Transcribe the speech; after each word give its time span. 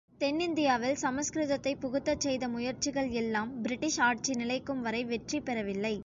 தென்னிந்தியாவில் 0.21 0.95
சமஸ்கிருதத்தைப் 1.01 1.81
புகுத்தச் 1.81 2.19
செய்த 2.19 2.47
முயற்சிகள் 2.47 3.09
எல்லாம், 3.13 3.51
பிரிட்டிஷ் 3.61 3.99
ஆட்சி 4.01 4.33
நிலைக்கும் 4.33 4.81
வரை 4.81 5.03
வெற்றி 5.05 5.39
பெறவில்லை. 5.41 5.95